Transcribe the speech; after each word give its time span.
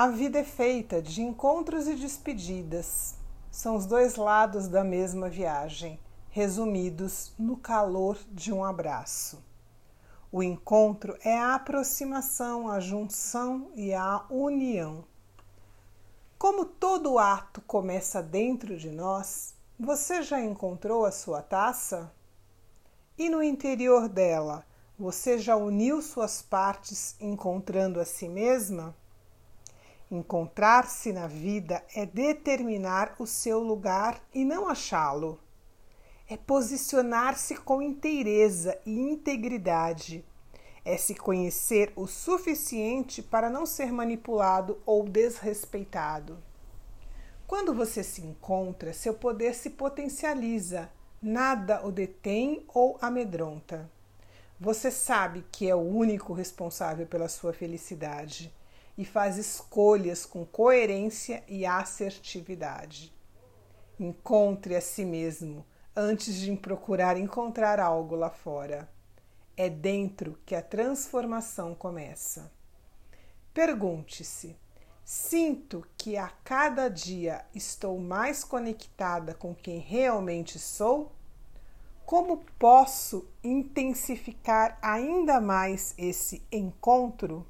A 0.00 0.06
vida 0.06 0.38
é 0.38 0.44
feita 0.44 1.02
de 1.02 1.22
encontros 1.22 1.88
e 1.88 1.96
despedidas. 1.96 3.16
São 3.50 3.74
os 3.74 3.84
dois 3.84 4.14
lados 4.14 4.68
da 4.68 4.84
mesma 4.84 5.28
viagem, 5.28 5.98
resumidos 6.30 7.32
no 7.36 7.56
calor 7.56 8.16
de 8.30 8.52
um 8.52 8.64
abraço. 8.64 9.42
O 10.30 10.40
encontro 10.40 11.18
é 11.24 11.36
a 11.36 11.56
aproximação, 11.56 12.70
a 12.70 12.78
junção 12.78 13.72
e 13.74 13.92
a 13.92 14.24
união. 14.30 15.04
Como 16.38 16.64
todo 16.64 17.18
ato 17.18 17.60
começa 17.62 18.22
dentro 18.22 18.76
de 18.76 18.92
nós, 18.92 19.56
você 19.76 20.22
já 20.22 20.40
encontrou 20.40 21.04
a 21.04 21.10
sua 21.10 21.42
taça? 21.42 22.08
E 23.18 23.28
no 23.28 23.42
interior 23.42 24.08
dela, 24.08 24.64
você 24.96 25.38
já 25.38 25.56
uniu 25.56 26.00
suas 26.00 26.40
partes 26.40 27.16
encontrando 27.20 27.98
a 27.98 28.04
si 28.04 28.28
mesma? 28.28 28.94
Encontrar-se 30.10 31.12
na 31.12 31.26
vida 31.26 31.84
é 31.94 32.06
determinar 32.06 33.14
o 33.18 33.26
seu 33.26 33.58
lugar 33.58 34.18
e 34.32 34.42
não 34.42 34.66
achá-lo. 34.66 35.38
É 36.26 36.34
posicionar-se 36.34 37.56
com 37.56 37.82
inteireza 37.82 38.78
e 38.86 38.98
integridade. 38.98 40.24
É 40.82 40.96
se 40.96 41.14
conhecer 41.14 41.92
o 41.94 42.06
suficiente 42.06 43.22
para 43.22 43.50
não 43.50 43.66
ser 43.66 43.92
manipulado 43.92 44.80
ou 44.86 45.06
desrespeitado. 45.06 46.38
Quando 47.46 47.74
você 47.74 48.02
se 48.02 48.22
encontra, 48.22 48.94
seu 48.94 49.12
poder 49.12 49.54
se 49.54 49.68
potencializa, 49.68 50.90
nada 51.20 51.86
o 51.86 51.92
detém 51.92 52.64
ou 52.68 52.96
amedronta. 53.02 53.90
Você 54.58 54.90
sabe 54.90 55.44
que 55.52 55.68
é 55.68 55.74
o 55.74 55.80
único 55.80 56.32
responsável 56.32 57.06
pela 57.06 57.28
sua 57.28 57.52
felicidade 57.52 58.56
e 58.98 59.04
faz 59.04 59.38
escolhas 59.38 60.26
com 60.26 60.44
coerência 60.44 61.44
e 61.46 61.64
assertividade. 61.64 63.14
Encontre 63.98 64.74
a 64.74 64.80
si 64.80 65.04
mesmo 65.04 65.64
antes 65.94 66.34
de 66.34 66.54
procurar 66.56 67.16
encontrar 67.16 67.78
algo 67.78 68.16
lá 68.16 68.28
fora. 68.28 68.88
É 69.56 69.70
dentro 69.70 70.38
que 70.44 70.54
a 70.54 70.62
transformação 70.62 71.76
começa. 71.76 72.52
Pergunte-se: 73.54 74.56
sinto 75.04 75.86
que 75.96 76.16
a 76.16 76.28
cada 76.28 76.88
dia 76.88 77.44
estou 77.54 77.98
mais 78.00 78.42
conectada 78.42 79.32
com 79.32 79.54
quem 79.54 79.78
realmente 79.78 80.58
sou? 80.58 81.12
Como 82.04 82.44
posso 82.58 83.28
intensificar 83.44 84.78
ainda 84.82 85.40
mais 85.40 85.94
esse 85.98 86.42
encontro? 86.50 87.46